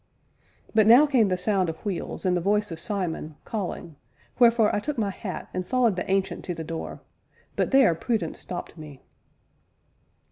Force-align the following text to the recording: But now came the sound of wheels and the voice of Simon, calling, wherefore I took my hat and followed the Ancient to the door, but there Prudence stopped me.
But 0.73 0.87
now 0.87 1.05
came 1.05 1.27
the 1.27 1.37
sound 1.37 1.69
of 1.69 1.85
wheels 1.85 2.25
and 2.25 2.35
the 2.35 2.41
voice 2.41 2.71
of 2.71 2.79
Simon, 2.79 3.35
calling, 3.45 3.97
wherefore 4.39 4.75
I 4.75 4.79
took 4.79 4.97
my 4.97 5.11
hat 5.11 5.47
and 5.53 5.63
followed 5.63 5.95
the 5.95 6.09
Ancient 6.09 6.43
to 6.45 6.55
the 6.55 6.63
door, 6.63 7.01
but 7.55 7.69
there 7.69 7.93
Prudence 7.93 8.39
stopped 8.39 8.79
me. 8.79 9.03